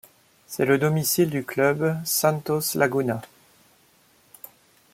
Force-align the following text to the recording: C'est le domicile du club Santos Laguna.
C'est 0.47 0.65
le 0.65 0.79
domicile 0.79 1.29
du 1.29 1.43
club 1.43 1.95
Santos 2.05 2.73
Laguna. 2.73 3.21